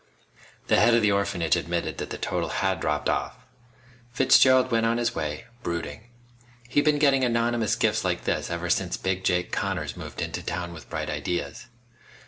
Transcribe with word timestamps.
The 0.65 0.77
head 0.79 0.95
of 0.95 1.03
the 1.03 1.11
orphanage 1.11 1.55
admitted 1.55 1.99
that 1.99 2.09
the 2.09 2.17
total 2.17 2.49
had 2.49 2.79
dropped 2.79 3.07
off. 3.07 3.35
Fitzgerald 4.11 4.71
went 4.71 4.83
on 4.87 4.97
his 4.97 5.13
way, 5.13 5.45
brooding. 5.61 6.09
He'd 6.69 6.85
been 6.85 6.97
getting 6.97 7.23
anonymous 7.23 7.75
gifts 7.75 8.03
like 8.03 8.23
this 8.23 8.49
ever 8.49 8.71
since 8.71 8.97
Big 8.97 9.23
Jake 9.23 9.51
Connors 9.51 9.95
moved 9.95 10.23
into 10.23 10.41
town 10.43 10.73
with 10.73 10.89
bright 10.89 11.11
ideas. 11.11 11.67